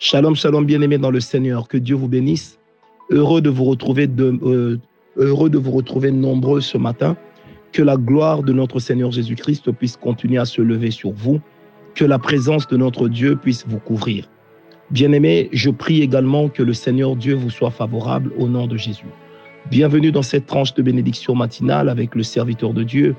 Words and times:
Shalom, 0.00 0.36
shalom, 0.36 0.64
bien-aimés 0.64 0.98
dans 0.98 1.10
le 1.10 1.18
Seigneur. 1.18 1.66
Que 1.66 1.76
Dieu 1.76 1.96
vous 1.96 2.06
bénisse. 2.06 2.60
Heureux 3.10 3.40
de 3.40 3.50
vous 3.50 3.64
retrouver, 3.64 4.06
de, 4.06 4.38
euh, 4.44 4.78
heureux 5.16 5.50
de 5.50 5.58
vous 5.58 5.72
retrouver 5.72 6.12
nombreux 6.12 6.60
ce 6.60 6.78
matin. 6.78 7.16
Que 7.72 7.82
la 7.82 7.96
gloire 7.96 8.44
de 8.44 8.52
notre 8.52 8.78
Seigneur 8.78 9.10
Jésus-Christ 9.10 9.72
puisse 9.72 9.96
continuer 9.96 10.38
à 10.38 10.44
se 10.44 10.62
lever 10.62 10.92
sur 10.92 11.10
vous. 11.10 11.40
Que 11.96 12.04
la 12.04 12.20
présence 12.20 12.68
de 12.68 12.76
notre 12.76 13.08
Dieu 13.08 13.34
puisse 13.34 13.64
vous 13.66 13.80
couvrir. 13.80 14.30
Bien-aimés, 14.92 15.48
je 15.52 15.68
prie 15.68 16.00
également 16.00 16.48
que 16.48 16.62
le 16.62 16.74
Seigneur 16.74 17.16
Dieu 17.16 17.34
vous 17.34 17.50
soit 17.50 17.72
favorable 17.72 18.32
au 18.38 18.46
nom 18.46 18.68
de 18.68 18.76
Jésus. 18.76 19.10
Bienvenue 19.68 20.12
dans 20.12 20.22
cette 20.22 20.46
tranche 20.46 20.74
de 20.74 20.82
bénédiction 20.82 21.34
matinale 21.34 21.88
avec 21.88 22.14
le 22.14 22.22
serviteur 22.22 22.72
de 22.72 22.84
Dieu, 22.84 23.16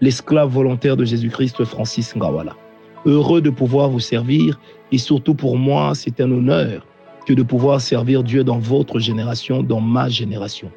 l'esclave 0.00 0.50
volontaire 0.50 0.96
de 0.96 1.04
Jésus-Christ, 1.04 1.64
Francis 1.64 2.14
Ngawala 2.14 2.54
heureux 3.06 3.40
de 3.40 3.50
pouvoir 3.50 3.90
vous 3.90 4.00
servir 4.00 4.58
et 4.90 4.98
surtout 4.98 5.34
pour 5.34 5.56
moi, 5.56 5.92
c'est 5.94 6.20
un 6.20 6.30
honneur 6.30 6.86
que 7.26 7.32
de 7.32 7.42
pouvoir 7.42 7.80
servir 7.80 8.22
Dieu 8.22 8.44
dans 8.44 8.58
votre 8.58 8.98
génération, 8.98 9.62
dans 9.62 9.80
ma 9.80 10.08
génération. 10.08 10.70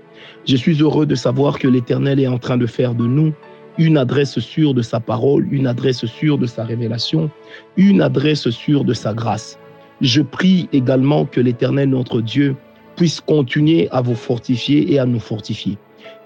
Je 0.46 0.56
suis 0.56 0.82
heureux 0.82 1.06
de 1.06 1.16
savoir 1.16 1.60
que 1.60 1.68
l'Éternel 1.68 2.20
est 2.20 2.28
en 2.28 2.38
train 2.38 2.58
de 2.58 2.66
faire 2.66 2.94
de 2.94 3.06
nous 3.06 3.34
une 3.78 3.98
adresse 3.98 4.40
sûre 4.40 4.74
de 4.74 4.82
sa 4.82 5.00
parole, 5.00 5.48
une 5.52 5.68
adresse 5.68 6.06
sûre 6.06 6.38
de 6.38 6.46
sa 6.46 6.64
révélation, 6.64 7.30
une 7.76 8.02
adresse 8.02 8.50
sûre 8.50 8.86
de 8.86 8.94
sa 8.94 9.14
grâce. 9.14 9.60
Je 10.02 10.22
prie 10.22 10.70
également 10.72 11.26
que 11.26 11.42
l'Éternel, 11.42 11.90
notre 11.90 12.22
Dieu, 12.22 12.56
puisse 12.96 13.20
continuer 13.20 13.90
à 13.92 14.02
vous 14.02 14.16
fortifier 14.16 14.94
et 14.94 15.00
à 15.00 15.06
nous 15.06 15.20
fortifier. 15.20 15.78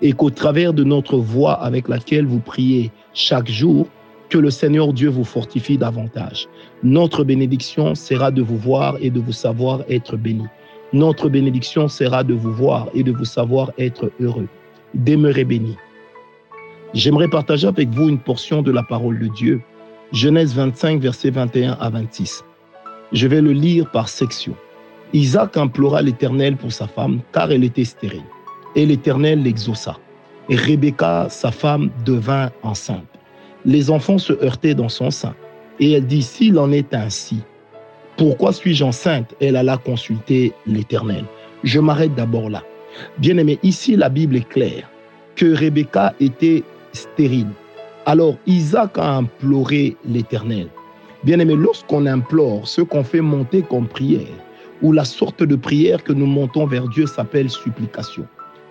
Et 0.01 0.13
qu'au 0.13 0.29
travers 0.29 0.73
de 0.73 0.83
notre 0.83 1.17
voix 1.17 1.53
avec 1.53 1.87
laquelle 1.87 2.25
vous 2.25 2.39
priez 2.39 2.91
chaque 3.13 3.49
jour, 3.49 3.87
que 4.29 4.37
le 4.37 4.51
Seigneur 4.51 4.93
Dieu 4.93 5.09
vous 5.09 5.23
fortifie 5.23 5.77
davantage. 5.77 6.47
Notre 6.83 7.23
bénédiction 7.23 7.95
sera 7.95 8.31
de 8.31 8.41
vous 8.41 8.57
voir 8.57 8.95
et 9.01 9.09
de 9.09 9.19
vous 9.19 9.31
savoir 9.31 9.81
être 9.89 10.15
béni. 10.15 10.45
Notre 10.93 11.29
bénédiction 11.29 11.87
sera 11.87 12.23
de 12.23 12.33
vous 12.33 12.53
voir 12.53 12.89
et 12.93 13.03
de 13.03 13.11
vous 13.11 13.25
savoir 13.25 13.71
être 13.77 14.11
heureux. 14.19 14.47
Demeurez 14.93 15.43
bénis. 15.43 15.77
J'aimerais 16.93 17.27
partager 17.27 17.67
avec 17.67 17.89
vous 17.89 18.09
une 18.09 18.19
portion 18.19 18.61
de 18.61 18.71
la 18.71 18.83
parole 18.83 19.19
de 19.19 19.27
Dieu. 19.27 19.61
Genèse 20.11 20.55
25, 20.55 20.99
versets 20.99 21.29
21 21.29 21.73
à 21.79 21.89
26. 21.89 22.43
Je 23.11 23.27
vais 23.27 23.41
le 23.41 23.51
lire 23.51 23.89
par 23.91 24.09
section. 24.09 24.55
Isaac 25.13 25.57
implora 25.57 26.01
l'Éternel 26.01 26.55
pour 26.55 26.71
sa 26.71 26.87
femme, 26.87 27.21
car 27.31 27.51
elle 27.51 27.63
était 27.63 27.83
stérile. 27.83 28.23
Et 28.75 28.85
l'Éternel 28.85 29.43
l'exauça. 29.43 29.97
Et 30.49 30.55
Rebecca, 30.55 31.27
sa 31.29 31.51
femme, 31.51 31.91
devint 32.05 32.49
enceinte 32.63 33.18
les 33.69 33.91
enfants 33.91 34.17
se 34.17 34.33
heurtaient 34.43 34.73
dans 34.73 34.89
son 34.89 35.11
sein. 35.11 35.35
Et 35.79 35.91
elle 35.91 36.07
dit, 36.07 36.23
s'il 36.23 36.57
en 36.57 36.71
est 36.71 36.91
ainsi, 36.93 37.37
pourquoi 38.17 38.51
suis-je 38.51 38.83
enceinte? 38.83 39.35
Elle 39.39 39.55
alla 39.55 39.77
consulter 39.77 40.53
l'Éternel. 40.65 41.23
Je 41.63 41.79
m'arrête 41.79 42.15
d'abord 42.15 42.49
là. 42.49 42.63
Bien 43.19 43.37
aimé, 43.37 43.59
ici 43.61 43.95
la 43.95 44.09
Bible 44.09 44.37
est 44.37 44.49
claire 44.49 44.89
que 45.35 45.53
Rebecca 45.53 46.15
était 46.19 46.63
stérile. 46.93 47.51
Alors 48.07 48.35
Isaac 48.47 48.97
a 48.97 49.17
imploré 49.17 49.95
l'Éternel. 50.03 50.67
Bien 51.23 51.37
aimé, 51.39 51.53
lorsqu'on 51.55 52.07
implore, 52.07 52.67
ce 52.67 52.81
qu'on 52.81 53.03
fait 53.03 53.21
monter 53.21 53.61
comme 53.61 53.87
prière, 53.87 54.35
ou 54.81 54.93
la 54.93 55.05
sorte 55.05 55.43
de 55.43 55.55
prière 55.55 56.03
que 56.03 56.13
nous 56.13 56.25
montons 56.25 56.65
vers 56.65 56.87
Dieu 56.87 57.05
s'appelle 57.05 57.51
supplication. 57.51 58.25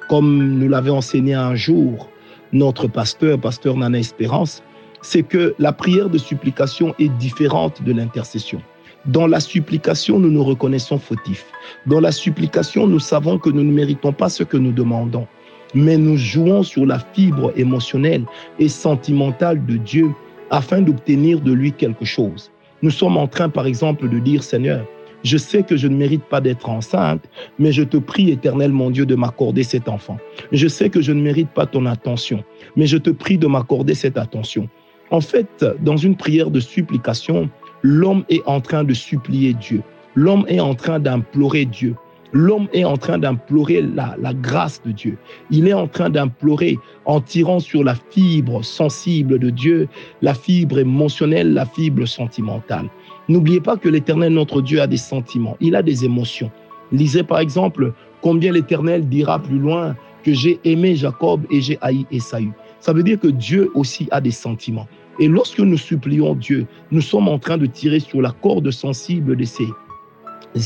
Comme 0.09 0.59
nous 0.59 0.69
l'avait 0.69 0.91
enseigné 0.91 1.35
un 1.35 1.55
jour 1.55 2.09
notre 2.53 2.87
pasteur, 2.87 3.39
pasteur 3.39 3.77
Nana 3.77 3.99
Espérance, 3.99 4.63
c'est 5.03 5.23
que 5.23 5.55
la 5.59 5.73
prière 5.73 6.11
de 6.11 6.19
supplication 6.19 6.95
est 6.99 7.09
différente 7.19 7.83
de 7.83 7.93
l'intercession. 7.93 8.61
Dans 9.07 9.27
la 9.27 9.41
supplication, 9.41 10.19
nous 10.19 10.31
nous 10.31 10.45
reconnaissons 10.45 10.99
fautifs. 10.99 11.47
Dans 11.87 12.01
la 12.01 12.13
supplication, 12.13 12.87
nous 12.87 12.99
savons 12.99 13.39
que 13.39 13.49
nous 13.49 13.63
ne 13.63 13.73
méritons 13.73 14.13
pas 14.13 14.29
ce 14.29 14.43
que 14.43 14.57
nous 14.57 14.73
demandons. 14.73 15.27
Mais 15.75 15.97
nous 15.97 16.17
jouons 16.17 16.63
sur 16.63 16.85
la 16.85 16.99
fibre 16.99 17.53
émotionnelle 17.57 18.25
et 18.59 18.69
sentimentale 18.69 19.65
de 19.65 19.77
Dieu 19.77 20.11
afin 20.51 20.81
d'obtenir 20.81 21.41
de 21.41 21.53
lui 21.53 21.73
quelque 21.73 22.05
chose. 22.05 22.51
Nous 22.83 22.91
sommes 22.91 23.17
en 23.17 23.27
train, 23.27 23.49
par 23.49 23.67
exemple, 23.67 24.09
de 24.09 24.19
dire, 24.19 24.43
Seigneur, 24.43 24.85
je 25.25 25.37
sais 25.37 25.63
que 25.63 25.77
je 25.77 25.89
ne 25.89 25.97
mérite 25.97 26.25
pas 26.25 26.41
d'être 26.41 26.69
enceinte, 26.69 27.25
mais 27.59 27.73
je 27.73 27.83
te 27.83 27.97
prie, 27.97 28.31
éternel 28.31 28.73
mon 28.73 28.91
Dieu, 28.91 29.05
de 29.05 29.15
m'accorder 29.15 29.65
cet 29.65 29.89
enfant. 29.89 30.17
Je 30.53 30.69
sais 30.69 30.91
que 30.91 31.01
je 31.01 31.13
ne 31.13 31.21
mérite 31.21 31.51
pas 31.51 31.67
ton 31.67 31.87
attention, 31.87 32.45
mais 32.77 32.87
je 32.87 32.99
te 32.99 33.11
prie 33.11 33.37
de 33.37 33.47
m'accorder 33.47 33.95
cette 33.95 34.17
attention. 34.17 34.69
En 35.11 35.21
fait, 35.21 35.65
dans 35.81 35.97
une 35.97 36.17
prière 36.17 36.51
de 36.51 36.61
supplication, 36.61 37.49
l'homme 37.83 38.25
est 38.29 38.43
en 38.47 38.61
train 38.61 38.85
de 38.85 38.93
supplier 38.93 39.55
Dieu. 39.55 39.83
L'homme 40.15 40.45
est 40.49 40.61
en 40.61 40.75
train 40.75 40.99
d'implorer 40.99 41.65
Dieu. 41.65 41.95
L'homme 42.33 42.69
est 42.75 42.85
en 42.85 42.99
train 42.99 43.19
d'implorer 43.19 43.81
la, 43.81 44.35
grâce 44.35 44.83
de 44.83 44.93
Dieu. 44.93 45.17
Il 45.51 45.67
est 45.67 45.73
en 45.73 45.87
train 45.87 46.11
d'implorer 46.11 46.79
en 47.07 47.23
tirant 47.23 47.59
sur 47.59 47.83
la 47.83 47.95
fibre 48.11 48.63
sensible 48.63 49.39
de 49.39 49.49
Dieu, 49.49 49.89
la 50.21 50.35
fibre 50.35 50.79
émotionnelle, 50.79 51.55
la 51.55 51.65
fibre 51.65 52.07
sentimentale. 52.07 52.91
N'oubliez 53.29 53.61
pas 53.61 53.79
que 53.79 53.89
l'Éternel, 53.89 54.35
notre 54.35 54.61
Dieu, 54.61 54.83
a 54.83 54.87
des 54.87 54.99
sentiments, 54.99 55.57
il 55.61 55.75
a 55.75 55.83
des 55.83 56.05
émotions. 56.05 56.51
Lisez 56.93 57.23
par 57.23 57.39
exemple 57.39 57.95
combien 58.21 58.53
l'Éternel 58.53 59.09
dira 59.09 59.39
plus 59.39 59.59
loin 59.59 59.97
que 60.23 60.35
j'ai 60.35 60.61
aimé 60.65 60.97
Jacob 60.97 61.47
et 61.51 61.63
j'ai 61.63 61.79
haï 61.81 62.05
Esaü. 62.11 62.51
Ça 62.81 62.93
veut 62.93 63.03
dire 63.03 63.19
que 63.19 63.29
Dieu 63.29 63.71
aussi 63.75 64.09
a 64.11 64.21
des 64.21 64.31
sentiments. 64.31 64.87
Et 65.19 65.29
lorsque 65.29 65.59
nous 65.59 65.77
supplions 65.77 66.35
Dieu, 66.35 66.67
nous 66.91 67.01
sommes 67.01 67.29
en 67.29 67.39
train 67.39 67.59
de 67.59 67.67
tirer 67.67 68.01
sur 68.01 68.23
la 68.23 68.31
corde 68.31 68.71
sensible 68.71 69.37
de 69.37 69.45
ses 69.45 69.67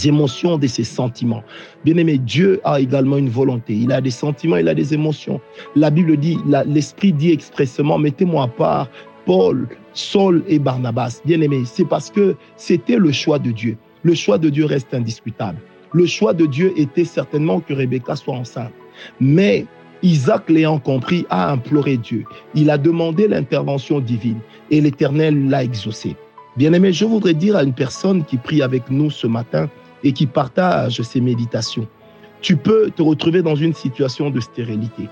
émotions, 0.05 0.59
de 0.59 0.67
ses 0.67 0.85
sentiments. 0.85 1.43
Bien 1.85 1.97
aimé, 1.97 2.19
Dieu 2.19 2.61
a 2.65 2.81
également 2.81 3.17
une 3.17 3.31
volonté. 3.31 3.75
Il 3.75 3.93
a 3.93 4.01
des 4.01 4.11
sentiments, 4.11 4.57
il 4.57 4.69
a 4.69 4.75
des 4.75 4.93
émotions. 4.93 5.41
La 5.75 5.91
Bible 5.91 6.17
dit, 6.19 6.39
l'Esprit 6.67 7.13
dit 7.13 7.31
expressément, 7.31 7.99
mettez-moi 7.99 8.45
à 8.45 8.49
part 8.49 8.89
Paul, 9.25 9.69
Saul 9.95 10.43
et 10.49 10.59
Barnabas. 10.59 11.21
Bien 11.25 11.41
aimé, 11.41 11.63
c'est 11.65 11.89
parce 11.89 12.11
que 12.11 12.37
c'était 12.57 12.97
le 12.97 13.13
choix 13.13 13.39
de 13.39 13.51
Dieu. 13.51 13.77
Le 14.03 14.15
choix 14.15 14.37
de 14.37 14.51
Dieu 14.51 14.67
reste 14.67 14.93
indiscutable. 14.93 15.59
Le 15.93 16.07
choix 16.07 16.35
de 16.35 16.47
Dieu 16.47 16.73
était 16.77 17.05
certainement 17.05 17.61
que 17.61 17.73
Rebecca 17.73 18.17
soit 18.17 18.35
enceinte. 18.35 18.73
Mais 19.21 19.67
Isaac, 20.03 20.49
l'ayant 20.49 20.79
compris, 20.79 21.27
a 21.31 21.53
imploré 21.53 21.97
Dieu. 21.97 22.25
Il 22.55 22.71
a 22.71 22.79
demandé 22.79 23.29
l'intervention 23.29 24.01
divine 24.01 24.41
et 24.71 24.81
l'Éternel 24.81 25.49
l'a 25.49 25.63
exaucé. 25.63 26.17
Bien-aimé, 26.57 26.93
je 26.93 27.05
voudrais 27.05 27.35
dire 27.35 27.57
à 27.57 27.63
une 27.63 27.73
personne 27.73 28.25
qui 28.25 28.37
prie 28.37 28.63
avec 28.63 28.91
nous 28.91 29.11
ce 29.11 29.27
matin 29.27 29.71
et 30.05 30.13
qui 30.13 30.27
partage 30.27 31.01
ses 31.03 31.21
méditations, 31.21 31.87
tu 32.41 32.57
peux 32.57 32.91
te 32.91 33.03
retrouver 33.03 33.41
dans 33.41 33.55
une 33.55 33.73
situation 33.73 34.29
de 34.29 34.41
stérilité. 34.41 35.09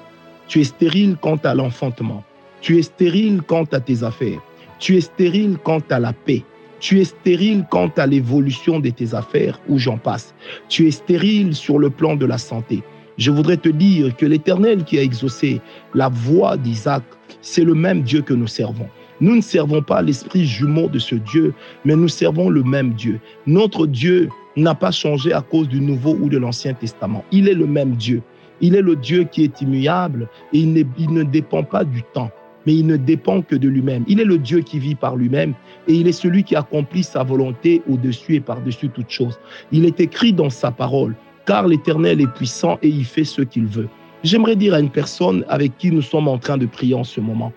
Tu 0.48 0.60
es 0.60 0.64
stérile 0.64 1.16
quant 1.20 1.38
à 1.44 1.54
l'enfantement. 1.54 2.24
Tu 2.60 2.78
es 2.78 2.82
stérile 2.82 3.40
quant 3.42 3.64
à 3.72 3.78
tes 3.78 4.02
affaires. 4.02 4.40
Tu 4.80 4.96
es 4.96 5.00
stérile 5.00 5.56
quant 5.62 5.82
à 5.90 6.00
la 6.00 6.12
paix. 6.12 6.42
Tu 6.80 7.00
es 7.00 7.04
stérile 7.04 7.64
quant 7.70 7.90
à 7.96 8.06
l'évolution 8.06 8.80
de 8.80 8.90
tes 8.90 9.14
affaires, 9.14 9.60
où 9.68 9.78
j'en 9.78 9.96
passe. 9.96 10.34
Tu 10.68 10.88
es 10.88 10.90
stérile 10.90 11.54
sur 11.54 11.78
le 11.78 11.90
plan 11.90 12.16
de 12.16 12.26
la 12.26 12.38
santé. 12.38 12.82
Je 13.20 13.31
voudrais 13.31 13.58
te 13.58 13.69
dire 13.69 14.16
que 14.16 14.25
l'Éternel 14.25 14.82
qui 14.82 14.98
a 14.98 15.03
exaucé 15.03 15.60
la 15.92 16.08
voix 16.08 16.56
d'Isaac, 16.56 17.03
c'est 17.42 17.64
le 17.64 17.75
même 17.75 18.00
Dieu 18.00 18.22
que 18.22 18.32
nous 18.32 18.47
servons. 18.47 18.88
Nous 19.20 19.36
ne 19.36 19.42
servons 19.42 19.82
pas 19.82 20.00
l'esprit 20.00 20.47
jumeau 20.47 20.88
de 20.88 20.98
ce 20.98 21.16
Dieu, 21.16 21.53
mais 21.84 21.94
nous 21.97 22.09
servons 22.09 22.48
le 22.48 22.62
même 22.62 22.94
Dieu. 22.94 23.20
Notre 23.47 23.86
Dieu 23.86 24.30
n'a 24.56 24.75
pas 24.75 24.91
changé 24.91 25.34
à 25.34 25.42
cause 25.42 25.69
du 25.69 25.82
Nouveau 25.82 26.16
ou 26.19 26.30
de 26.30 26.38
l'Ancien 26.38 26.72
Testament. 26.72 27.22
Il 27.30 27.47
est 27.47 27.54
le 27.54 27.66
même 27.66 27.91
Dieu. 27.97 28.22
Il 28.62 28.75
est 28.75 28.80
le 28.80 28.97
Dieu 28.97 29.25
qui 29.25 29.44
est 29.44 29.60
immuable 29.60 30.26
et 30.54 30.60
il 30.60 30.72
ne, 30.72 31.22
dépend 31.22 31.62
pas 31.62 31.84
du 31.84 32.03
temps, 32.14 32.30
mais 32.66 32.75
il 32.75 32.86
ne 32.86 32.97
dépend 32.97 33.42
que 33.42 33.54
de 33.54 33.69
lui-même. 33.69 34.04
Il 34.09 34.20
est 34.20 34.25
le 34.25 34.38
Dieu 34.38 34.60
qui 34.60 34.78
vit 34.78 34.94
par 34.94 35.16
lui-même 35.16 35.53
et 35.88 35.92
il 35.92 36.09
est 36.09 36.12
celui 36.12 36.42
qui 36.42 36.56
accomplit 36.56 37.03
sa 37.03 37.22
volonté 37.22 37.82
au-dessus 37.86 38.36
et 38.36 38.41
par-dessus 38.41 38.88
toute 38.88 39.10
chose. 39.10 39.39
Il 39.72 39.84
est 39.84 40.00
écrit 40.00 40.33
dans 40.33 40.48
sa 40.48 40.71
parole 40.71 41.15
car 41.47 41.66
l'Éternel 41.66 42.21
est 42.21 42.33
puissant 42.34 42.78
et 42.83 42.89
il 42.89 43.04
fait 43.04 43.25
ce 43.25 43.42
qu'il 43.42 43.66
veut. 43.66 43.89
J'aimerais 44.22 44.57
dire 44.57 44.75
à 44.75 44.81
une 44.81 44.91
personne 44.91 45.45
avec 45.48 45.77
qui 45.78 45.91
nous 45.91 46.03
sommes 46.03 46.28
en 46.28 46.39
train 46.39 46.59
de 46.59 46.66
prier 46.66 46.95
en 46.95 47.04
ce 47.04 47.21
moment, 47.21 47.53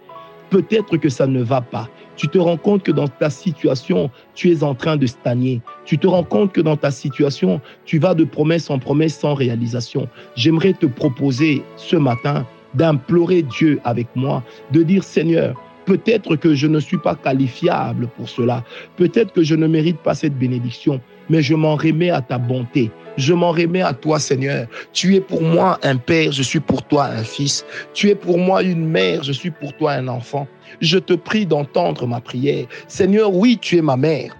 peut-être 0.49 0.97
que 0.97 1.09
ça 1.09 1.27
ne 1.27 1.41
va 1.41 1.61
pas. 1.61 1.89
Tu 2.15 2.27
te 2.27 2.37
rends 2.37 2.57
compte 2.57 2.83
que 2.83 2.91
dans 2.91 3.07
ta 3.07 3.29
situation, 3.29 4.11
tu 4.35 4.51
es 4.51 4.63
en 4.63 4.75
train 4.75 4.97
de 4.97 5.07
stagner. 5.07 5.61
Tu 5.83 5.97
te 5.97 6.05
rends 6.05 6.23
compte 6.23 6.53
que 6.53 6.61
dans 6.61 6.77
ta 6.77 6.91
situation, 6.91 7.59
tu 7.85 7.97
vas 7.97 8.13
de 8.13 8.23
promesse 8.23 8.69
en 8.69 8.77
promesse 8.77 9.17
sans 9.17 9.33
réalisation. 9.33 10.07
J'aimerais 10.35 10.73
te 10.73 10.85
proposer 10.85 11.63
ce 11.75 11.95
matin 11.95 12.45
d'implorer 12.75 13.41
Dieu 13.41 13.79
avec 13.83 14.07
moi, 14.15 14.43
de 14.71 14.83
dire 14.83 15.03
Seigneur, 15.03 15.59
peut-être 15.85 16.35
que 16.35 16.55
je 16.55 16.67
ne 16.67 16.79
suis 16.79 16.97
pas 16.97 17.15
qualifiable 17.15 18.07
pour 18.15 18.29
cela, 18.29 18.63
peut-être 18.97 19.33
que 19.33 19.43
je 19.43 19.55
ne 19.55 19.67
mérite 19.67 19.99
pas 19.99 20.15
cette 20.15 20.37
bénédiction, 20.37 21.01
mais 21.29 21.41
je 21.41 21.55
m'en 21.55 21.75
remets 21.75 22.09
à 22.09 22.21
ta 22.21 22.37
bonté. 22.37 22.91
Je 23.17 23.33
m'en 23.33 23.51
remets 23.51 23.83
à 23.83 23.93
toi, 23.93 24.19
Seigneur. 24.19 24.67
Tu 24.91 25.15
es 25.15 25.21
pour 25.21 25.41
moi 25.41 25.79
un 25.83 25.97
père, 25.97 26.31
je 26.31 26.41
suis 26.41 26.59
pour 26.59 26.81
toi 26.83 27.05
un 27.05 27.23
fils. 27.23 27.63
Tu 27.93 28.09
es 28.09 28.15
pour 28.15 28.39
moi 28.39 28.63
une 28.63 28.87
mère, 28.87 29.23
je 29.23 29.31
suis 29.31 29.51
pour 29.51 29.73
toi 29.77 29.93
un 29.93 30.07
enfant. 30.07 30.47
Je 30.81 30.97
te 30.97 31.13
prie 31.13 31.45
d'entendre 31.45 32.07
ma 32.07 32.19
prière. 32.19 32.65
Seigneur, 32.87 33.33
oui, 33.33 33.59
tu 33.61 33.77
es 33.77 33.81
ma 33.81 33.97
mère. 33.97 34.35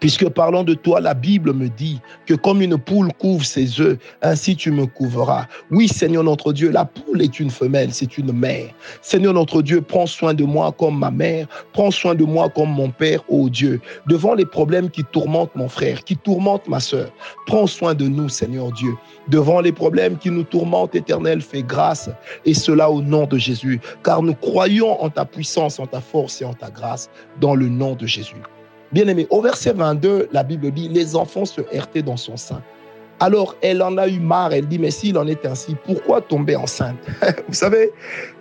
Puisque 0.00 0.28
parlant 0.28 0.64
de 0.64 0.74
toi, 0.74 1.00
la 1.00 1.14
Bible 1.14 1.52
me 1.52 1.68
dit 1.68 2.00
que 2.26 2.34
comme 2.34 2.62
une 2.62 2.78
poule 2.78 3.12
couvre 3.18 3.44
ses 3.44 3.80
œufs, 3.80 3.98
ainsi 4.22 4.56
tu 4.56 4.70
me 4.70 4.86
couvreras. 4.86 5.46
Oui, 5.70 5.88
Seigneur 5.88 6.24
notre 6.24 6.52
Dieu, 6.52 6.70
la 6.70 6.84
poule 6.84 7.22
est 7.22 7.40
une 7.40 7.50
femelle, 7.50 7.92
c'est 7.92 8.18
une 8.18 8.32
mère. 8.32 8.68
Seigneur 9.02 9.34
notre 9.34 9.62
Dieu, 9.62 9.80
prends 9.80 10.06
soin 10.06 10.34
de 10.34 10.44
moi 10.44 10.72
comme 10.72 10.98
ma 10.98 11.10
mère, 11.10 11.46
prends 11.72 11.90
soin 11.90 12.14
de 12.14 12.24
moi 12.24 12.48
comme 12.48 12.70
mon 12.70 12.90
Père, 12.90 13.20
ô 13.28 13.48
Dieu. 13.48 13.80
Devant 14.06 14.34
les 14.34 14.46
problèmes 14.46 14.90
qui 14.90 15.04
tourmentent 15.04 15.54
mon 15.54 15.68
frère, 15.68 16.04
qui 16.04 16.16
tourmentent 16.16 16.68
ma 16.68 16.80
soeur, 16.80 17.10
prends 17.46 17.66
soin 17.66 17.94
de 17.94 18.06
nous, 18.08 18.28
Seigneur 18.28 18.72
Dieu. 18.72 18.94
Devant 19.28 19.60
les 19.60 19.72
problèmes 19.72 20.16
qui 20.18 20.30
nous 20.30 20.44
tourmentent, 20.44 20.94
éternel, 20.94 21.40
fais 21.40 21.62
grâce. 21.62 22.10
Et 22.44 22.54
cela 22.54 22.90
au 22.90 23.02
nom 23.02 23.26
de 23.26 23.38
Jésus. 23.38 23.80
Car 24.02 24.22
nous 24.22 24.34
croyons 24.34 25.02
en 25.02 25.10
ta 25.10 25.24
puissance, 25.24 25.78
en 25.78 25.86
ta 25.86 26.00
force 26.00 26.40
et 26.42 26.44
en 26.44 26.54
ta 26.54 26.70
grâce, 26.70 27.10
dans 27.40 27.54
le 27.54 27.68
nom 27.68 27.94
de 27.94 28.06
Jésus. 28.06 28.36
Bien-aimé, 28.92 29.26
au 29.30 29.40
verset 29.40 29.72
22, 29.72 30.28
la 30.32 30.42
Bible 30.42 30.70
dit, 30.70 30.88
les 30.88 31.16
enfants 31.16 31.44
se 31.44 31.60
heurtaient 31.74 32.02
dans 32.02 32.16
son 32.16 32.36
sein. 32.36 32.62
Alors 33.20 33.56
elle 33.62 33.82
en 33.82 33.96
a 33.96 34.08
eu 34.08 34.18
marre, 34.18 34.52
elle 34.52 34.66
dit, 34.66 34.78
mais 34.78 34.90
s'il 34.90 35.16
en 35.16 35.26
est 35.26 35.46
ainsi, 35.46 35.76
pourquoi 35.84 36.20
tomber 36.20 36.56
enceinte? 36.56 36.98
Vous 37.48 37.54
savez, 37.54 37.90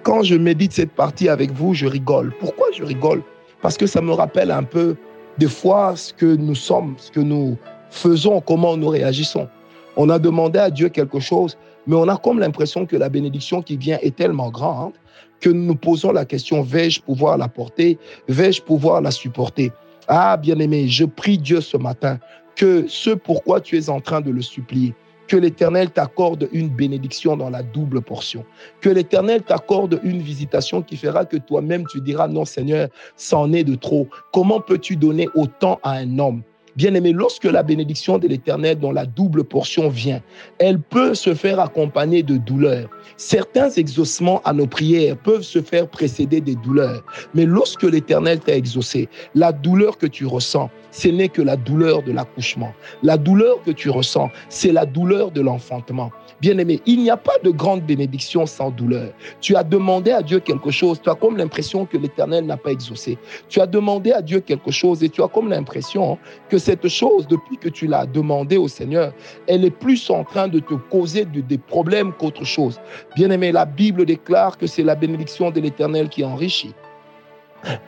quand 0.02 0.24
je 0.24 0.36
médite 0.36 0.74
cette 0.74 0.92
partie 0.92 1.30
avec 1.30 1.52
vous, 1.52 1.74
je 1.74 1.86
rigole. 1.86 2.34
Pourquoi 2.40 2.68
je 2.76 2.84
rigole? 2.84 3.22
Parce 3.62 3.78
que 3.78 3.86
ça 3.86 4.02
me 4.02 4.12
rappelle 4.12 4.52
un 4.52 4.64
peu 4.64 4.96
des 5.38 5.48
fois 5.48 5.96
ce 5.96 6.14
que 6.14 6.36
nous 6.36 6.56
sommes, 6.56 6.96
ce 6.98 7.12
que 7.12 7.20
nous 7.20 7.58
faisons, 7.92 8.42
comment 8.42 8.76
nous 8.76 8.90
réagissons. 8.90 9.48
On 9.96 10.10
a 10.10 10.18
demandé 10.18 10.60
à 10.60 10.70
Dieu 10.72 10.90
quelque 10.90 11.20
chose, 11.20 11.58
mais 11.86 11.96
on 11.96 12.08
a 12.08 12.18
comme 12.18 12.40
l'impression 12.40 12.86
que 12.86 12.96
la 12.96 13.10
bénédiction 13.10 13.62
qui 13.62 13.78
vient 13.78 14.00
est 14.02 14.16
tellement 14.16 14.50
grande 14.50 14.94
que 15.40 15.50
nous 15.50 15.66
nous 15.66 15.76
posons 15.76 16.12
la 16.14 16.26
question, 16.26 16.64
vais-je 16.64 17.02
pouvoir 17.02 17.38
la 17.38 17.50
porter? 17.50 17.98
Vais-je 18.30 18.62
pouvoir 18.62 19.02
la 19.02 19.12
supporter? 19.12 19.72
Ah, 20.08 20.38
bien-aimé, 20.38 20.88
je 20.88 21.06
prie 21.06 21.38
Dieu 21.38 21.62
ce 21.62 21.78
matin 21.78 22.20
que 22.56 22.86
ce 22.88 23.12
pourquoi 23.12 23.62
tu 23.62 23.78
es 23.78 23.90
en 23.90 24.00
train 24.00 24.22
de 24.22 24.32
le 24.32 24.42
supplier, 24.42 24.94
que 25.28 25.38
l'Éternel 25.38 25.90
t'accorde 25.90 26.48
une 26.52 26.70
bénédiction 26.70 27.36
dans 27.36 27.50
la 27.50 27.64
double 27.64 28.02
portion. 28.02 28.46
Que 28.82 28.90
l'Éternel 28.90 29.42
t'accorde 29.42 30.00
une 30.04 30.22
visitation 30.22 30.82
qui 30.82 30.98
fera 30.98 31.26
que 31.26 31.38
toi-même 31.38 31.86
tu 31.88 32.02
diras, 32.02 32.28
non 32.28 32.46
Seigneur, 32.46 32.90
c'en 33.16 33.52
est 33.54 33.64
de 33.64 33.76
trop. 33.76 34.08
Comment 34.32 34.60
peux-tu 34.60 34.96
donner 34.96 35.28
autant 35.36 35.80
à 35.84 35.92
un 35.94 36.20
homme 36.20 36.44
Bien-aimé, 36.76 37.12
lorsque 37.12 37.44
la 37.44 37.62
bénédiction 37.62 38.18
de 38.18 38.28
l'Éternel 38.28 38.80
dans 38.80 38.92
la 38.92 39.06
double 39.06 39.44
portion 39.44 39.90
vient, 39.90 40.22
elle 40.58 40.80
peut 40.80 41.14
se 41.14 41.36
faire 41.36 41.60
accompagner 41.60 42.24
de 42.24 42.38
douleurs. 42.38 42.90
Certains 43.18 43.70
exaucements 43.70 44.42
à 44.44 44.54
nos 44.54 44.66
prières 44.66 45.16
peuvent 45.18 45.44
se 45.44 45.62
faire 45.62 45.88
précéder 45.88 46.42
des 46.42 46.56
douleurs. 46.56 47.04
Mais 47.36 47.46
lorsque 47.46 47.84
l'Éternel 47.84 48.40
t'a 48.40 48.56
exaucé, 48.56 49.08
la 49.36 49.52
douleur 49.52 50.00
que 50.00 50.08
tu 50.08 50.26
ressens, 50.26 50.72
ce 50.94 51.08
n'est 51.10 51.28
que 51.28 51.42
la 51.42 51.58
douleur 51.58 52.04
de 52.04 52.12
l'accouchement. 52.12 52.74
La 53.02 53.18
douleur 53.18 53.62
que 53.64 53.72
tu 53.72 53.90
ressens, 53.90 54.30
c'est 54.48 54.72
la 54.72 54.86
douleur 54.86 55.32
de 55.32 55.42
l'enfantement. 55.42 56.12
Bien-aimé, 56.40 56.82
il 56.86 57.02
n'y 57.02 57.10
a 57.10 57.18
pas 57.18 57.38
de 57.44 57.50
grande 57.50 57.82
bénédiction 57.82 58.46
sans 58.46 58.70
douleur. 58.70 59.12
Tu 59.42 59.56
as 59.56 59.64
demandé 59.64 60.12
à 60.12 60.22
Dieu 60.22 60.40
quelque 60.40 60.72
chose, 60.72 61.02
tu 61.02 61.10
as 61.10 61.16
comme 61.16 61.38
l'impression 61.38 61.86
que 61.86 61.98
l'Éternel 61.98 62.46
n'a 62.46 62.58
pas 62.58 62.72
exaucé. 62.72 63.18
Tu 63.50 63.60
as 63.60 63.68
demandé 63.68 64.12
à 64.12 64.22
Dieu 64.22 64.40
quelque 64.40 64.72
chose 64.72 65.04
et 65.04 65.10
tu 65.10 65.24
as 65.24 65.28
comme 65.28 65.50
l'impression 65.50 66.18
que 66.50 66.58
cette 66.58 66.88
chose, 66.88 67.28
depuis 67.28 67.58
que 67.58 67.70
tu 67.70 67.88
l'as 67.88 68.06
demandé 68.06 68.58
au 68.58 68.68
Seigneur, 68.68 69.14
elle 69.48 69.66
est 69.66 69.72
plus 69.72 70.10
en 70.10 70.24
train 70.24 70.48
de 70.48 70.60
te 70.60 70.76
causer 70.76 71.26
des 71.26 71.58
problèmes 71.58 72.14
qu'autre 72.14 72.46
chose. 72.46 72.80
Bien-aimé, 73.16 73.52
la 73.52 73.66
Bible 73.66 74.06
déclare 74.06 74.58
que 74.58 74.68
c'est 74.68 74.84
la 74.84 74.96
bénédiction 74.96 75.50
de 75.50 75.60
l'Éternel 75.60 76.10
qui 76.10 76.24
enrichit. 76.24 76.76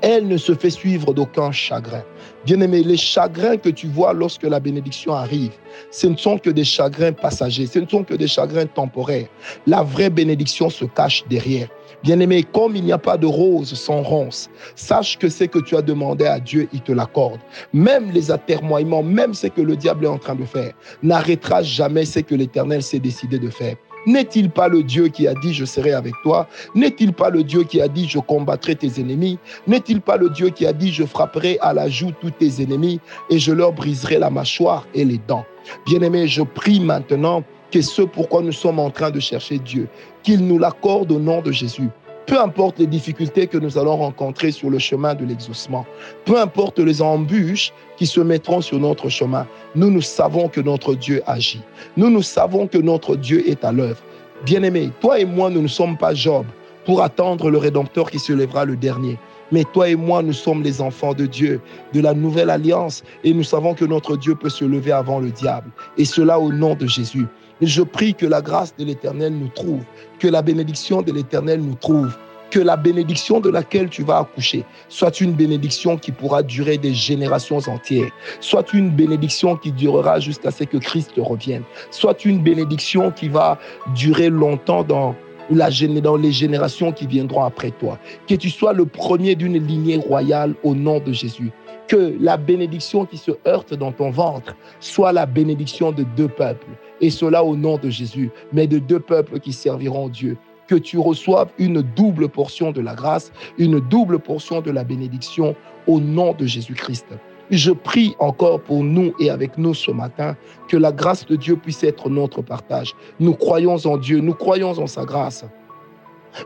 Elle 0.01 0.27
ne 0.27 0.37
se 0.37 0.53
fait 0.53 0.69
suivre 0.69 1.13
d'aucun 1.13 1.51
chagrin. 1.51 2.03
Bien-aimé, 2.45 2.83
les 2.83 2.97
chagrins 2.97 3.57
que 3.57 3.69
tu 3.69 3.87
vois 3.87 4.13
lorsque 4.13 4.43
la 4.43 4.59
bénédiction 4.59 5.13
arrive, 5.13 5.53
ce 5.91 6.07
ne 6.07 6.15
sont 6.15 6.37
que 6.37 6.49
des 6.49 6.63
chagrins 6.63 7.11
passagers, 7.11 7.67
ce 7.67 7.79
ne 7.79 7.87
sont 7.87 8.03
que 8.03 8.13
des 8.13 8.27
chagrins 8.27 8.65
temporaires. 8.65 9.27
La 9.67 9.83
vraie 9.83 10.09
bénédiction 10.09 10.69
se 10.69 10.85
cache 10.85 11.23
derrière. 11.29 11.67
Bien-aimé, 12.03 12.43
comme 12.43 12.75
il 12.75 12.83
n'y 12.83 12.91
a 12.91 12.97
pas 12.97 13.17
de 13.17 13.25
rose 13.25 13.73
sans 13.73 14.03
ronce, 14.03 14.49
sache 14.75 15.17
que 15.17 15.27
ce 15.27 15.45
que 15.45 15.59
tu 15.59 15.75
as 15.75 15.81
demandé 15.81 16.25
à 16.25 16.39
Dieu, 16.39 16.67
il 16.71 16.81
te 16.81 16.91
l'accorde. 16.91 17.39
Même 17.73 18.11
les 18.11 18.29
atermoiements, 18.29 19.01
même 19.01 19.33
ce 19.33 19.47
que 19.47 19.61
le 19.61 19.75
diable 19.75 20.05
est 20.05 20.09
en 20.09 20.19
train 20.19 20.35
de 20.35 20.45
faire, 20.45 20.73
n'arrêtera 21.01 21.63
jamais 21.63 22.05
ce 22.05 22.19
que 22.19 22.35
l'Éternel 22.35 22.83
s'est 22.83 22.99
décidé 22.99 23.39
de 23.39 23.49
faire. 23.49 23.75
N'est-il 24.05 24.49
pas 24.49 24.67
le 24.67 24.83
Dieu 24.83 25.07
qui 25.07 25.27
a 25.27 25.33
dit 25.33 25.53
je 25.53 25.65
serai 25.65 25.93
avec 25.93 26.13
toi? 26.23 26.47
N'est-il 26.75 27.13
pas 27.13 27.29
le 27.29 27.43
Dieu 27.43 27.63
qui 27.63 27.81
a 27.81 27.87
dit 27.87 28.07
je 28.07 28.19
combattrai 28.19 28.75
tes 28.75 28.99
ennemis? 28.99 29.39
N'est-il 29.67 30.01
pas 30.01 30.17
le 30.17 30.29
Dieu 30.29 30.49
qui 30.49 30.65
a 30.65 30.73
dit 30.73 30.91
je 30.91 31.03
frapperai 31.03 31.57
à 31.61 31.73
la 31.73 31.89
joue 31.89 32.11
tous 32.21 32.31
tes 32.31 32.61
ennemis 32.61 32.99
et 33.29 33.39
je 33.39 33.51
leur 33.51 33.73
briserai 33.73 34.19
la 34.19 34.29
mâchoire 34.29 34.87
et 34.93 35.05
les 35.05 35.19
dents? 35.27 35.45
Bien-aimé, 35.85 36.27
je 36.27 36.43
prie 36.43 36.79
maintenant 36.79 37.43
que 37.71 37.81
ce 37.81 38.03
pourquoi 38.03 38.41
nous 38.41 38.51
sommes 38.51 38.79
en 38.79 38.91
train 38.91 39.11
de 39.11 39.19
chercher 39.19 39.57
Dieu, 39.57 39.87
qu'il 40.23 40.45
nous 40.45 40.59
l'accorde 40.59 41.11
au 41.11 41.19
nom 41.19 41.41
de 41.41 41.51
Jésus 41.51 41.89
peu 42.25 42.39
importe 42.39 42.79
les 42.79 42.87
difficultés 42.87 43.47
que 43.47 43.57
nous 43.57 43.77
allons 43.77 43.97
rencontrer 43.97 44.51
sur 44.51 44.69
le 44.69 44.79
chemin 44.79 45.13
de 45.13 45.25
l'exaucement, 45.25 45.85
peu 46.25 46.39
importe 46.39 46.79
les 46.79 47.01
embûches 47.01 47.71
qui 47.97 48.07
se 48.07 48.19
mettront 48.19 48.61
sur 48.61 48.79
notre 48.79 49.09
chemin, 49.09 49.47
nous, 49.75 49.91
nous 49.91 50.01
savons 50.01 50.47
que 50.47 50.61
notre 50.61 50.95
Dieu 50.95 51.21
agit. 51.27 51.61
Nous, 51.97 52.09
nous 52.09 52.23
savons 52.23 52.67
que 52.67 52.77
notre 52.77 53.15
Dieu 53.15 53.47
est 53.47 53.63
à 53.63 53.71
l'œuvre. 53.71 54.01
Bien-aimé, 54.43 54.91
toi 55.01 55.19
et 55.19 55.25
moi, 55.25 55.49
nous 55.49 55.61
ne 55.61 55.67
sommes 55.67 55.97
pas 55.97 56.13
Job 56.13 56.45
pour 56.85 57.01
attendre 57.01 57.49
le 57.49 57.57
Rédempteur 57.57 58.09
qui 58.09 58.19
se 58.19 58.33
lèvera 58.33 58.65
le 58.65 58.75
dernier. 58.75 59.17
Mais 59.51 59.63
toi 59.73 59.89
et 59.89 59.95
moi, 59.95 60.23
nous 60.23 60.33
sommes 60.33 60.63
les 60.63 60.81
enfants 60.81 61.13
de 61.13 61.25
Dieu, 61.25 61.61
de 61.93 62.01
la 62.01 62.13
nouvelle 62.13 62.49
alliance, 62.49 63.03
et 63.23 63.33
nous 63.33 63.43
savons 63.43 63.75
que 63.75 63.85
notre 63.85 64.17
Dieu 64.17 64.35
peut 64.35 64.49
se 64.49 64.65
lever 64.65 64.91
avant 64.91 65.19
le 65.19 65.29
diable. 65.29 65.69
Et 65.97 66.05
cela 66.05 66.39
au 66.39 66.51
nom 66.51 66.73
de 66.75 66.87
Jésus. 66.87 67.27
Je 67.61 67.81
prie 67.83 68.13
que 68.13 68.25
la 68.25 68.41
grâce 68.41 68.75
de 68.75 68.83
l'Éternel 68.83 69.33
nous 69.33 69.47
trouve, 69.47 69.83
que 70.19 70.27
la 70.27 70.41
bénédiction 70.41 71.01
de 71.01 71.13
l'Éternel 71.13 71.61
nous 71.61 71.75
trouve, 71.75 72.17
que 72.51 72.59
la 72.59 72.75
bénédiction 72.75 73.39
de 73.39 73.49
laquelle 73.49 73.89
tu 73.89 74.03
vas 74.03 74.19
accoucher 74.19 74.65
soit 74.89 75.21
une 75.21 75.33
bénédiction 75.33 75.97
qui 75.97 76.11
pourra 76.11 76.43
durer 76.43 76.77
des 76.77 76.93
générations 76.93 77.59
entières, 77.67 78.11
soit 78.39 78.73
une 78.73 78.89
bénédiction 78.89 79.55
qui 79.55 79.71
durera 79.71 80.19
jusqu'à 80.19 80.51
ce 80.51 80.65
que 80.65 80.77
Christ 80.77 81.11
revienne, 81.17 81.63
soit 81.91 82.25
une 82.25 82.43
bénédiction 82.43 83.11
qui 83.11 83.29
va 83.29 83.57
durer 83.95 84.29
longtemps 84.29 84.83
dans 84.83 85.15
les 85.49 86.31
générations 86.31 86.91
qui 86.91 87.07
viendront 87.07 87.43
après 87.43 87.71
toi. 87.71 87.99
Que 88.27 88.35
tu 88.35 88.49
sois 88.49 88.73
le 88.73 88.85
premier 88.85 89.35
d'une 89.35 89.65
lignée 89.65 89.97
royale 89.97 90.55
au 90.63 90.75
nom 90.75 90.99
de 90.99 91.13
Jésus 91.13 91.51
que 91.87 92.15
la 92.19 92.37
bénédiction 92.37 93.05
qui 93.05 93.17
se 93.17 93.31
heurte 93.47 93.73
dans 93.73 93.91
ton 93.91 94.09
ventre 94.09 94.55
soit 94.79 95.11
la 95.11 95.25
bénédiction 95.25 95.91
de 95.91 96.03
deux 96.15 96.27
peuples, 96.27 96.67
et 97.01 97.09
cela 97.09 97.43
au 97.43 97.55
nom 97.55 97.77
de 97.77 97.89
Jésus, 97.89 98.31
mais 98.53 98.67
de 98.67 98.79
deux 98.79 98.99
peuples 98.99 99.39
qui 99.39 99.53
serviront 99.53 100.09
Dieu. 100.09 100.37
Que 100.67 100.75
tu 100.75 100.97
reçoives 100.97 101.49
une 101.59 101.81
double 101.81 102.27
portion 102.27 102.71
de 102.71 102.81
la 102.81 102.95
grâce, 102.95 103.31
une 103.59 103.79
double 103.79 104.17
portion 104.17 104.61
de 104.61 104.71
la 104.71 104.83
bénédiction 104.83 105.55
au 105.85 105.99
nom 105.99 106.33
de 106.33 106.47
Jésus-Christ. 106.47 107.05
Je 107.51 107.71
prie 107.71 108.15
encore 108.17 108.59
pour 108.61 108.83
nous 108.83 109.13
et 109.19 109.29
avec 109.29 109.59
nous 109.59 109.75
ce 109.75 109.91
matin 109.91 110.35
que 110.67 110.77
la 110.77 110.91
grâce 110.91 111.27
de 111.27 111.35
Dieu 111.35 111.55
puisse 111.55 111.83
être 111.83 112.09
notre 112.09 112.41
partage. 112.41 112.95
Nous 113.19 113.35
croyons 113.35 113.75
en 113.85 113.97
Dieu, 113.97 114.19
nous 114.19 114.33
croyons 114.33 114.71
en 114.71 114.87
sa 114.87 115.05
grâce. 115.05 115.45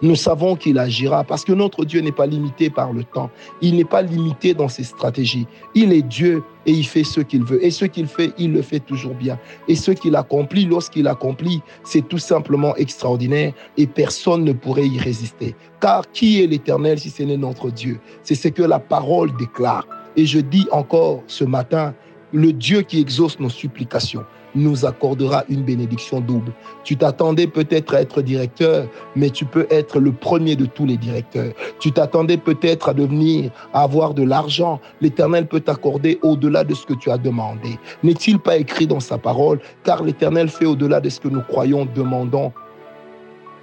Nous 0.02 0.16
savons 0.16 0.56
qu'il 0.56 0.78
agira 0.78 1.24
parce 1.24 1.44
que 1.44 1.52
notre 1.52 1.86
Dieu 1.86 2.02
n'est 2.02 2.12
pas 2.12 2.26
limité 2.26 2.70
par 2.70 2.94
le 2.94 3.04
temps. 3.04 3.30
Il 3.62 3.76
n'est 3.76 3.86
pas 3.86 4.02
limité 4.02 4.54
dans 4.54 4.68
ses 4.68 4.84
stratégies. 4.84 5.48
Il 5.76 5.94
est 5.94 6.02
Dieu 6.02 6.44
et 6.66 6.72
il 6.72 6.86
fait 6.86 7.04
ce 7.04 7.22
qu'il 7.22 7.44
veut. 7.44 7.64
Et 7.64 7.72
ce 7.72 7.86
qu'il 7.86 8.08
fait, 8.08 8.32
il 8.38 8.54
le 8.54 8.62
fait 8.62 8.80
toujours 8.80 9.16
bien. 9.16 9.40
Et 9.68 9.76
ce 9.76 9.92
qu'il 9.92 10.16
accomplit, 10.16 10.66
lorsqu'il 10.66 11.08
accomplit, 11.08 11.62
c'est 11.84 12.08
tout 12.08 12.18
simplement 12.18 12.76
extraordinaire 12.76 13.54
et 13.78 13.88
personne 13.88 14.44
ne 14.44 14.54
pourrait 14.54 14.88
y 14.88 15.00
résister. 15.00 15.56
Car 15.80 16.10
qui 16.12 16.44
est 16.44 16.48
l'Éternel 16.48 17.00
si 17.00 17.10
ce 17.10 17.24
n'est 17.24 17.38
notre 17.38 17.72
Dieu? 17.72 18.00
C'est 18.24 18.36
ce 18.36 18.48
que 18.50 18.64
la 18.64 18.80
parole 18.80 19.36
déclare. 19.38 19.88
Et 20.16 20.26
je 20.26 20.40
dis 20.40 20.68
encore 20.72 21.24
ce 21.28 21.44
matin, 21.44 21.94
le 22.32 22.54
Dieu 22.54 22.82
qui 22.82 23.00
exauce 23.00 23.40
nos 23.40 23.50
supplications 23.50 24.24
nous 24.56 24.86
accordera 24.86 25.44
une 25.50 25.64
bénédiction 25.64 26.20
double. 26.20 26.52
Tu 26.84 26.98
t'attendais 26.98 27.48
peut-être 27.48 27.96
à 27.96 28.02
être 28.02 28.22
directeur, 28.22 28.88
mais 29.16 29.30
tu 29.30 29.46
peux 29.46 29.68
être 29.70 30.00
le 30.00 30.12
premier 30.12 30.56
de 30.56 30.66
tous 30.66 30.86
les 30.86 30.98
directeurs. 30.98 31.54
Tu 31.80 31.92
t'attendais 31.92 32.38
peut-être 32.38 32.90
à 32.90 32.94
devenir, 32.94 33.52
à 33.74 33.84
avoir 33.84 34.14
de 34.14 34.24
l'argent. 34.24 34.80
L'Éternel 35.02 35.48
peut 35.48 35.60
t'accorder 35.60 36.20
au-delà 36.22 36.64
de 36.64 36.74
ce 36.74 36.86
que 36.86 36.94
tu 36.94 37.12
as 37.12 37.18
demandé. 37.18 37.80
N'est-il 38.04 38.40
pas 38.40 38.58
écrit 38.58 38.88
dans 38.88 39.00
sa 39.00 39.18
parole? 39.18 39.60
Car 39.84 40.04
l'Éternel 40.04 40.50
fait 40.50 40.66
au-delà 40.66 41.00
de 41.00 41.10
ce 41.10 41.20
que 41.20 41.28
nous 41.28 41.42
croyons, 41.42 41.88
demandons. 41.96 42.52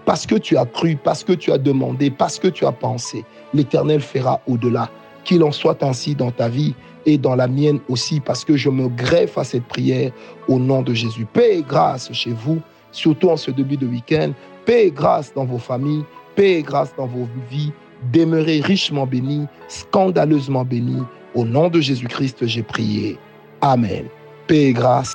Parce 0.05 0.25
que 0.25 0.37
tu 0.37 0.57
as 0.57 0.67
cru, 0.67 0.97
parce 0.97 1.25
que 1.25 1.33
tu 1.33 1.51
as 1.51 1.59
demandé, 1.59 2.11
parce 2.11 2.39
que 2.39 2.47
tu 2.47 2.65
as 2.65 2.73
pensé, 2.73 3.25
l'Éternel 3.53 4.01
fera 4.01 4.41
au-delà. 4.47 4.89
Qu'il 5.25 5.43
en 5.43 5.51
soit 5.51 5.83
ainsi 5.83 6.15
dans 6.15 6.31
ta 6.31 6.49
vie 6.49 6.75
et 7.07 7.17
dans 7.17 7.37
la 7.37 7.49
mienne 7.49 7.81
aussi, 7.89 8.21
parce 8.21 8.45
que 8.45 8.57
je 8.57 8.69
me 8.69 8.89
greffe 8.89 9.39
à 9.39 9.45
cette 9.45 9.65
prière 9.65 10.11
au 10.49 10.59
nom 10.59 10.83
de 10.83 10.93
Jésus. 10.93 11.25
Paix 11.33 11.59
et 11.59 11.63
grâce 11.63 12.13
chez 12.13 12.33
vous, 12.33 12.61
surtout 12.93 13.31
en 13.31 13.37
ce 13.37 13.51
début 13.51 13.77
de 13.77 13.87
week-end. 13.87 14.33
Paix 14.67 14.89
et 14.89 14.91
grâce 14.91 15.33
dans 15.33 15.45
vos 15.45 15.59
familles, 15.59 16.05
paix 16.35 16.59
et 16.59 16.63
grâce 16.63 16.95
dans 16.97 17.07
vos 17.07 17.29
vies. 17.51 17.73
Demeurez 18.13 18.61
richement 18.61 19.07
bénis, 19.07 19.47
scandaleusement 19.69 20.65
bénis. 20.65 21.03
Au 21.35 21.45
nom 21.45 21.69
de 21.69 21.81
Jésus-Christ, 21.81 22.47
j'ai 22.47 22.63
prié. 22.63 23.19
Amen. 23.61 24.07
Paix 24.47 24.65
et 24.65 24.73
grâce 24.73 25.15